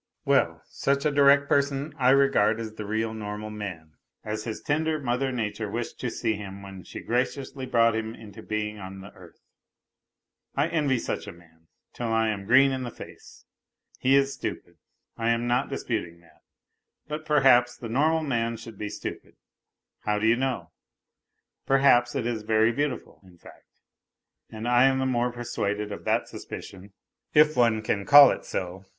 [0.25, 3.91] Well, such a direct person I regard as the real normal man,
[4.25, 8.41] as his tender mother nature wished to see him when she graciously brought him into
[8.41, 9.37] being on the earth.
[10.55, 13.45] I envy such a man till lam green in the face.
[13.99, 14.77] He is stupid.
[15.17, 16.41] I am not disputing that,
[17.07, 19.35] but perhaps the normal man should be stupid,
[19.99, 20.71] how do you know?
[21.67, 23.67] Perhaps it is very beautiful, in fact.
[24.49, 26.91] And I am the more persuaded of that suspicion,
[27.35, 28.85] if one can call it so.